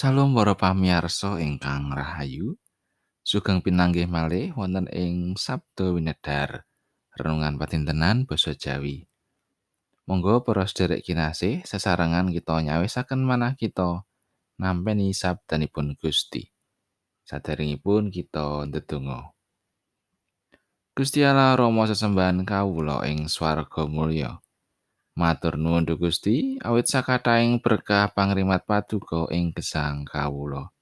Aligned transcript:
Salam 0.00 0.32
para 0.32 0.56
pamirsa 0.56 1.36
ingkang 1.44 1.92
rahayu. 1.92 2.56
Sugeng 3.20 3.60
pinanggih 3.60 4.08
malih 4.08 4.48
wonten 4.56 4.88
ing 4.88 5.36
Sabda 5.36 5.92
Winedhar. 5.92 6.64
Renungan 7.20 7.60
patintenan 7.60 8.24
basa 8.24 8.56
Jawi. 8.56 9.04
Monggo 10.08 10.40
para 10.40 10.64
sedherek 10.64 11.04
kinasih 11.04 11.68
sesarengan 11.68 12.32
kita 12.32 12.64
nyawisaken 12.64 13.20
manah 13.20 13.60
kita 13.60 14.08
nampeni 14.56 15.12
sabdanipun 15.12 15.92
Gusti. 16.00 16.48
Saderengipun 17.28 18.08
kita 18.08 18.72
ndedonga. 18.72 19.36
Gusti 20.96 21.28
Allah 21.28 21.52
Rama 21.60 21.84
sesembahan 21.84 22.48
kawula 22.48 23.04
ing 23.04 23.28
swarga 23.28 23.84
mulya. 23.84 24.40
Matur 25.20 25.60
nuwun 25.60 25.84
Gusti, 25.84 26.56
awit 26.64 26.88
sakathahing 26.88 27.60
berkah 27.60 28.08
pangrimat 28.16 28.64
paduka 28.64 29.28
ing 29.28 29.52
gesang 29.52 30.08
kawula. 30.08 30.72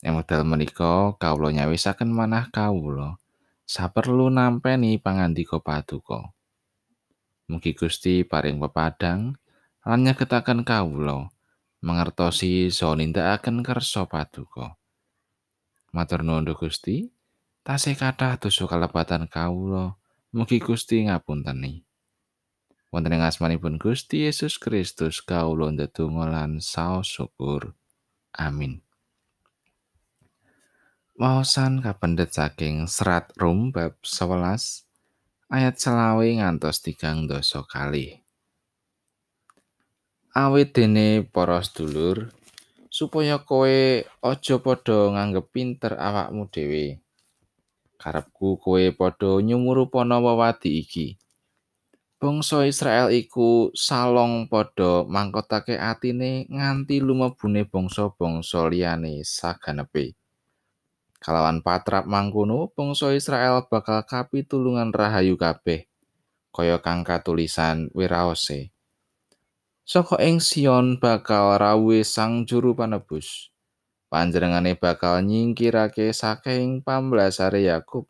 Wekdal 0.00 0.48
menika 0.48 1.12
kawula 1.20 1.52
nyawisaken 1.52 2.08
manah 2.08 2.48
kawula 2.48 3.20
saperlu 3.68 4.32
nampeni 4.32 4.96
pangandika 4.96 5.60
paduka. 5.60 6.32
Mugi 7.52 7.76
Gusti 7.76 8.24
paring 8.24 8.56
pepadang 8.64 9.36
lan 9.84 10.08
nyegetaken 10.08 10.64
kawula 10.64 11.28
mangertosi 11.84 12.72
so 12.72 12.96
nindakaken 12.96 13.60
kersa 13.60 14.08
paduka. 14.08 14.80
Matur 15.92 16.24
nuwun 16.24 16.48
Gusti, 16.56 17.12
tasih 17.60 17.92
kathah 17.92 18.40
dosa 18.40 18.64
kalepatan 18.64 19.28
kawula, 19.28 20.00
mugi 20.32 20.64
Gusti 20.64 21.04
ngapunteni. 21.04 21.89
Wonten 22.90 23.14
ing 23.14 23.22
asmanipun 23.22 23.78
Gusti 23.78 24.26
Yesus 24.26 24.58
Kristus 24.58 25.22
kawula 25.22 25.70
ndedonga 25.70 26.26
lan 26.26 26.58
saos 26.58 27.06
syukur. 27.06 27.70
Amin. 28.34 28.82
Waosan 31.14 31.86
kapendet 31.86 32.34
saking 32.34 32.90
serat 32.90 33.30
Rum 33.38 33.70
bab 33.70 33.94
11 34.02 34.82
ayat 35.54 35.78
selawe 35.78 36.26
ngantos 36.26 36.82
tigang 36.82 37.30
doso 37.30 37.62
kali. 37.62 38.18
Awit 40.34 40.74
dene 40.74 41.22
para 41.26 41.62
sedulur 41.62 42.34
supaya 42.90 43.38
kowe 43.38 44.02
aja 44.02 44.56
padha 44.58 45.14
nganggep 45.14 45.46
pinter 45.54 45.94
awakmu 45.94 46.50
dhewe. 46.50 46.98
Karepku 48.02 48.58
kowe 48.58 48.84
padha 48.98 49.38
nyumurupana 49.38 50.18
wewadi 50.18 50.82
iki. 50.82 51.14
Bangsa 52.20 52.68
Israel 52.68 53.08
iku 53.16 53.72
salong 53.72 54.44
padha 54.44 55.08
mangkotake 55.08 55.80
atine 55.80 56.44
nganti 56.52 57.00
lumebune 57.00 57.64
bangsa-bangsa 57.64 58.68
liyane 58.68 59.24
saganepe. 59.24 60.20
Kalawan 61.16 61.64
patrap 61.64 62.04
mangkono, 62.04 62.76
bangsa 62.76 63.16
Israel 63.16 63.64
bakal 63.72 64.04
kapitulungan 64.04 64.92
rahayu 64.92 65.40
kabeh, 65.40 65.88
kaya 66.52 66.76
kang 66.84 67.08
katulisan 67.08 67.88
wiraose. 67.96 68.68
Saka 69.88 70.20
ing 70.20 70.44
Sion 70.44 71.00
bakal 71.00 71.56
rawuhe 71.56 72.04
sang 72.04 72.44
juru 72.44 72.76
panebus. 72.76 73.48
Panjenengane 74.12 74.76
bakal 74.76 75.24
nyingkirake 75.24 76.12
saking 76.12 76.84
pambelasare 76.84 77.64
Yakub. 77.64 78.04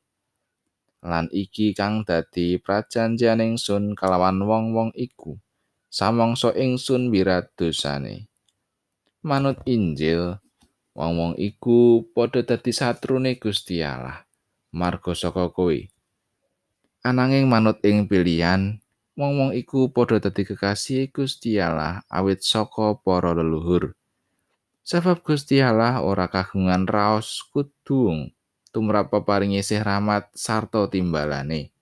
Lan 1.00 1.32
iki 1.32 1.72
kang 1.72 2.04
dadi 2.04 2.60
prajanjian 2.60 3.40
ingsun 3.40 3.96
kalawan 3.96 4.40
wong-wong 4.40 4.90
iku. 4.92 5.40
Samangsa 5.90 6.54
ingsun 6.54 7.10
wirat 7.10 7.50
dosane. 7.56 8.30
Manut 9.20 9.60
Injil, 9.66 10.40
wong-wong 11.00 11.38
iku 11.38 12.04
padha 12.10 12.42
dadi 12.42 12.74
satrune 12.74 13.38
Gusti 13.38 13.78
Allah 13.80 14.26
marga 14.74 15.14
saka 15.14 15.46
kowe 15.48 15.78
ananging 17.06 17.46
manut 17.46 17.78
ing 17.86 18.10
pilihan 18.10 18.82
wong-wong 19.14 19.54
iku 19.54 19.88
padha 19.94 20.18
dadi 20.18 20.42
kekasih 20.42 21.08
Gusti 21.14 21.62
Allah 21.62 22.02
awit 22.10 22.42
saka 22.42 22.98
para 22.98 23.30
leluhur 23.32 23.94
sebab 24.82 25.22
Gusti 25.22 25.62
Allah 25.62 26.02
ora 26.02 26.26
kagungan 26.26 26.90
raos 26.90 27.46
kudung 27.54 28.34
tumrap 28.70 29.10
peparing 29.10 29.58
isih 29.58 29.82
rahmat 29.82 30.30
sarta 30.34 30.86
timbalane. 30.86 31.74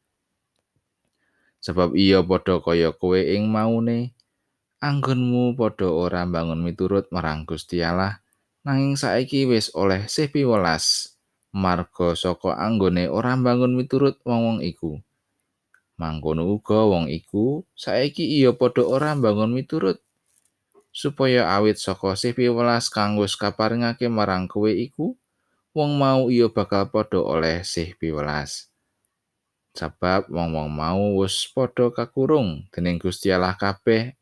Sebab 1.60 1.92
iya 1.98 2.24
padha 2.24 2.62
kaya 2.64 2.94
kowe 2.94 3.18
ing 3.18 3.50
maune 3.50 4.16
anggonmu 4.78 5.58
padha 5.58 5.90
ora 5.90 6.22
bangun 6.24 6.62
miturut 6.62 7.10
marang 7.10 7.44
Gusti 7.44 7.82
Allah. 7.82 8.22
Nanging 8.62 8.94
saiki 9.00 9.48
wis 9.48 9.72
oleh 9.74 10.06
sih 10.06 10.28
piwelas 10.28 11.16
marga 11.50 12.12
saka 12.14 12.54
anggone 12.54 13.08
ora 13.08 13.34
bangun 13.34 13.74
miturut 13.74 14.20
wong-wong 14.22 14.62
iku. 14.62 15.00
Mangkono 15.98 16.46
uga 16.46 16.86
wong 16.86 17.10
iku 17.10 17.66
saiki 17.74 18.22
iya 18.38 18.54
padha 18.54 18.86
ora 18.86 19.18
bangun 19.18 19.50
miturut. 19.50 19.98
Supaya 20.94 21.50
awit 21.58 21.82
saka 21.82 22.14
sih 22.14 22.32
piwelas 22.32 22.86
kang 22.86 23.18
wis 23.18 23.34
kaparingake 23.34 24.06
marang 24.06 24.46
kowe 24.46 24.70
iku 24.70 25.18
wong 25.78 25.94
mau 25.94 26.26
iya 26.26 26.50
bakal 26.50 26.90
padha 26.90 27.22
oleh 27.22 27.62
sih 27.62 27.94
piwelas 27.94 28.66
sebab 29.78 30.26
wong-wong 30.26 30.66
mau 30.74 31.22
wis 31.22 31.46
padha 31.54 31.94
kakurung 31.94 32.66
dening 32.74 32.98
Gusti 32.98 33.30
Allah 33.30 33.54
kabeh 33.54 34.18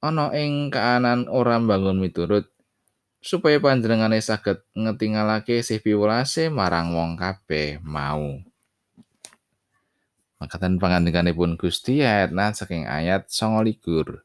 ana 0.00 0.32
ing 0.32 0.72
kaanan 0.72 1.28
ora 1.28 1.60
bangun 1.60 2.00
miturut 2.00 2.48
supaya 3.26 3.58
panjenengane 3.58 4.22
saged 4.22 4.62
ngetingalake 4.70 5.58
sih 5.58 5.82
piwelase 5.82 6.46
marang 6.46 6.94
wong 6.94 7.18
kabeh 7.18 7.82
mau. 7.82 8.38
Makatan 10.38 10.78
pangandikanipun 10.78 11.58
Gusti 11.58 12.06
ayat 12.06 12.30
saking 12.54 12.86
ayat 12.86 13.26
songo 13.26 13.66
ligur. 13.66 14.22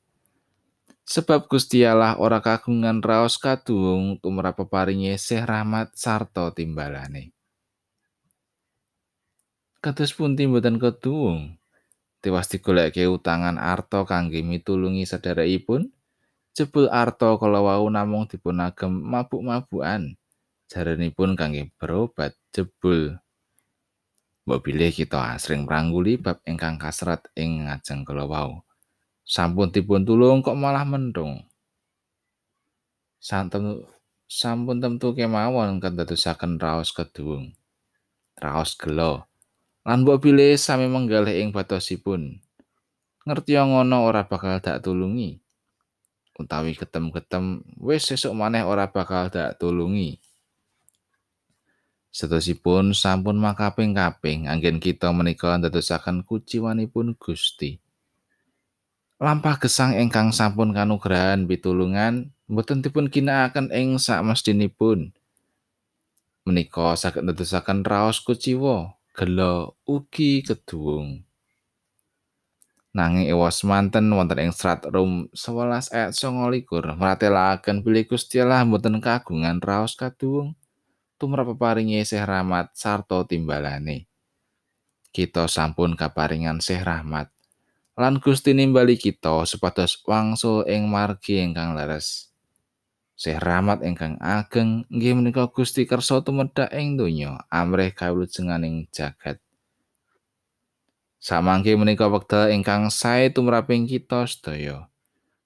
Sebab 1.05 1.49
Gusti 1.49 1.81
Allah 1.81 2.15
ora 2.17 2.39
kagungan 2.39 3.01
raos 3.01 3.41
kadung 3.41 4.21
tumrap 4.21 4.57
peparinge 4.61 5.17
sih 5.17 5.41
rahmat 5.41 5.93
sarta 5.97 6.53
timbalane. 6.53 7.33
Kados 9.81 10.13
pun 10.13 10.37
timbutan 10.37 10.77
kedung, 10.77 11.57
tewas 12.21 12.45
digoleke 12.45 13.01
utangan 13.09 13.57
arto 13.57 14.05
kangge 14.05 14.45
mitulungi 14.45 15.09
sederekipun, 15.09 15.89
jebul 16.51 16.91
arto 16.91 17.39
kala 17.39 17.63
wau 17.63 17.87
namung 17.87 18.27
dipunagem 18.27 18.91
mabuk-mabukan 18.91 20.19
jarenipun 20.67 21.39
kangge 21.39 21.71
berobat 21.79 22.35
jebul 22.51 23.15
Mbok 24.41 24.59
bilih 24.65 24.91
kita 24.91 25.37
asring 25.37 25.69
prangguli 25.69 26.17
bab 26.17 26.41
ingkang 26.49 26.81
kasrat 26.81 27.29
ing 27.37 27.69
ngajeng 27.69 28.01
kala 28.03 28.25
wau 28.27 28.65
sampun 29.27 29.69
dipun 29.69 30.03
tulung 30.03 30.39
kok 30.41 30.57
malah 30.57 30.85
mendung 30.85 31.41
santen 33.21 33.85
sampun 34.25 34.81
tentu 34.81 35.13
kemawon 35.13 35.77
kendadosaken 35.77 36.57
raos 36.57 36.93
kedung 36.93 37.53
raos 38.37 38.73
gelo 38.77 39.25
lan 39.85 40.05
mbok 40.05 40.23
bilih 40.23 40.57
sami 40.57 40.85
menggalih 40.89 41.37
ing 41.41 41.49
batosipun 41.53 42.41
ngerti 43.25 43.57
ngono 43.57 44.07
ora 44.07 44.25
bakal 44.25 44.57
dak 44.57 44.81
tulungi 44.81 45.41
utawi 46.41 46.73
ketem-ketem 46.73 47.61
wis 47.77 48.09
sesuk 48.09 48.33
maneh 48.33 48.65
ora 48.65 48.89
bakal 48.89 49.29
dak 49.29 49.61
tulungi. 49.61 50.17
Sedosipun 52.11 52.91
sampun 52.91 53.39
makaping-kaping 53.39 54.51
anggen 54.51 54.83
kita 54.83 55.13
menika 55.15 55.55
ndadosaken 55.55 56.27
kuciwanipun 56.27 57.15
Gusti. 57.15 57.79
Lampah 59.21 59.61
gesang 59.61 59.93
ingkang 59.93 60.33
sampun 60.33 60.73
kanugrahan 60.73 61.45
pitulungan 61.45 62.33
mboten 62.49 62.81
dipun 62.81 63.05
ginakaken 63.05 63.69
ing 63.69 64.01
sakmestinipun. 64.01 65.13
Menika 66.41 66.97
saged 66.97 67.21
ndadosaken 67.21 67.85
raos 67.85 68.17
kuciwa, 68.25 68.97
gelo 69.13 69.77
ugi 69.85 70.41
keduwung. 70.41 71.21
nanging 72.91 73.31
ewas 73.31 73.63
manten 73.63 74.11
wonten 74.11 74.39
ing 74.43 74.51
serat 74.51 74.83
Rum 74.91 75.31
11 75.31 75.95
ayat 75.95 76.11
29 76.11 76.99
maratelaken 76.99 77.79
bilih 77.87 78.03
Gusti 78.03 78.43
Allah 78.43 78.67
mboten 78.67 78.99
kagungan 78.99 79.63
raos 79.63 79.95
kadung 79.95 80.59
tumrap 81.15 81.55
peparingi 81.55 82.03
sih 82.03 82.19
rahmat 82.19 82.75
sarta 82.75 83.23
timbalane 83.23 84.11
kita 85.15 85.47
sampun 85.47 85.95
kaparingan 85.95 86.59
sih 86.59 86.83
rahmat 86.83 87.31
lan 88.01 88.17
Gusti 88.17 88.57
nimbali 88.57 88.97
kita 88.97 89.45
supados 89.45 90.01
wangsul 90.09 90.65
ing 90.65 90.89
margi 90.89 91.37
ingkang 91.37 91.77
leres 91.77 92.33
sih 93.13 93.37
rahmat 93.37 93.85
ingkang 93.85 94.17
ageng 94.17 94.89
nggih 94.89 95.13
menika 95.13 95.45
Gusti 95.53 95.85
kersa 95.85 96.25
tumedhak 96.25 96.73
ing 96.73 96.97
donya 96.97 97.45
amrih 97.53 97.93
kawulujenganing 97.93 98.89
jagat 98.89 99.37
Samangke 101.21 101.77
menika 101.77 102.09
wekdal 102.09 102.49
ingkang 102.49 102.89
sae 102.89 103.29
tumraping 103.29 103.85
kita 103.85 104.25
sedaya. 104.25 104.89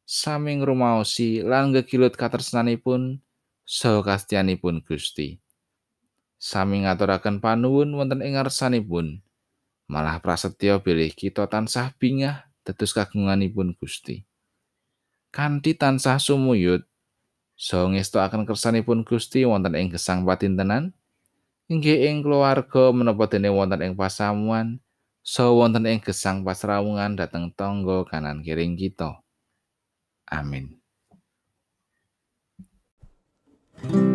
Sami 0.07 0.55
ngrumaosi 0.55 1.43
lan 1.43 1.75
gegilut 1.75 2.15
katresnanipun 2.15 3.19
saha 3.67 3.99
kastianipun 3.99 4.79
Gusti. 4.79 5.43
Sami 6.39 6.87
ngaturaken 6.87 7.43
panuwun 7.43 7.91
wonten 7.91 8.23
ing 8.23 8.39
ngarsanipun. 8.39 9.19
Malah 9.85 10.17
prasetyo 10.17 10.81
bilih 10.81 11.13
kita 11.13 11.45
tansah 11.45 11.93
bingah 12.01 12.49
dados 12.65 12.89
kagunganipun 12.89 13.77
Gusti. 13.77 14.25
Kanthi 15.29 15.77
tansah 15.77 16.17
sumuyut 16.17 16.87
saha 17.55 17.87
ngestokaken 17.93 18.43
kersanipun 18.43 19.05
Gusti 19.05 19.45
wonten 19.47 19.77
ing 19.77 19.93
gesang 19.93 20.25
patintenan, 20.25 20.91
inggih 21.71 22.09
ing 22.09 22.25
keluarga 22.25 22.91
menapa 22.91 23.29
dene 23.29 23.53
wonten 23.53 23.85
ing 23.85 23.93
pasamuan, 23.93 24.81
saha 25.21 25.53
wonten 25.53 25.85
ing 25.85 26.01
gesang 26.01 26.41
pasrawungan 26.41 27.15
dhateng 27.15 27.53
tangga 27.53 28.03
kanan 28.09 28.41
kiring 28.41 28.73
kita. 28.73 29.21
Amin. 30.25 30.81
Puji 33.85 34.14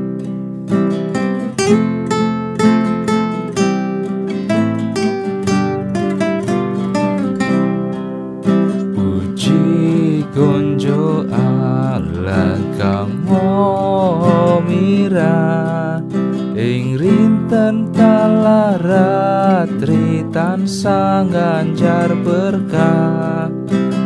Sang 13.01 13.25
Maha 13.25 14.61
Mirah 14.61 16.05
ing 16.53 17.01
rinten 17.01 17.89
talaratri 17.97 20.21
sang 20.69 21.33
ganjar 21.33 22.13
berkah. 22.21 23.49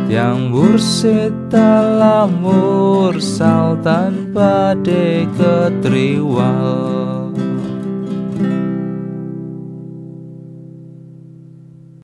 Yang 0.07 0.39
bursit 0.47 1.35
talamur 1.51 3.19
sal 3.19 3.75
tanpa 3.83 4.79
deketriwal 4.79 7.04